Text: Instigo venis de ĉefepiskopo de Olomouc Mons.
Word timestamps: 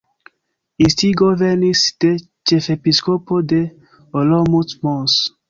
Instigo 0.85 1.27
venis 1.41 1.83
de 2.05 2.11
ĉefepiskopo 2.23 3.39
de 3.53 3.61
Olomouc 4.25 4.77
Mons. 4.89 5.21